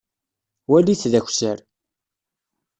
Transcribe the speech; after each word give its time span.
Walit 0.69 1.03
d 1.11 1.13
akessar. 1.19 1.57